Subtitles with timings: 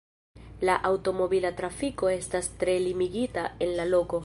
[0.67, 4.17] La aŭtomobila trafiko estas tre limigita en la loko.